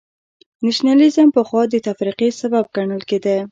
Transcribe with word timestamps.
نېشنلېزم 0.63 1.27
پخوا 1.35 1.61
د 1.69 1.75
تفرقې 1.87 2.29
سبب 2.41 2.65
ګڼل 2.75 3.01
کېده. 3.09 3.37